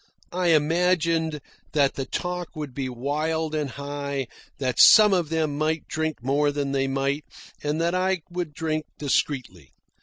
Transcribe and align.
I 0.31 0.47
imagined 0.47 1.39
that 1.73 1.93
the 1.93 2.07
talk 2.07 2.55
would 2.55 2.73
be 2.73 2.89
wild 2.89 3.53
and 3.53 3.69
high, 3.69 4.25
that 4.57 4.79
some 4.79 5.13
of 5.13 5.29
them 5.29 5.55
might 5.59 5.87
drink 5.87 6.23
more 6.23 6.51
than 6.51 6.71
they 6.71 6.87
ought, 6.87 7.21
and 7.61 7.79
that 7.79 7.93
I 7.93 8.23
would 8.31 8.51
drink 8.55 8.87
discreetly. 8.97 9.73